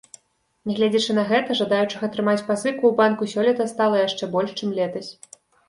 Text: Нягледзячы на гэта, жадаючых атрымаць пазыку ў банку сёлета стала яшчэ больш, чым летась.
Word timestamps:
Нягледзячы 0.69 1.15
на 1.17 1.25
гэта, 1.31 1.57
жадаючых 1.59 2.01
атрымаць 2.09 2.43
пазыку 2.49 2.77
ў 2.87 2.91
банку 3.03 3.29
сёлета 3.37 3.71
стала 3.75 4.03
яшчэ 4.07 4.33
больш, 4.35 4.59
чым 4.59 4.69
летась. 4.83 5.09